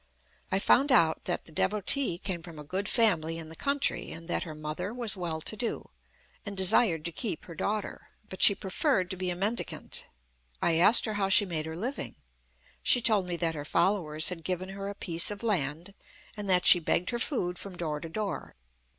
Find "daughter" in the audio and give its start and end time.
7.53-8.09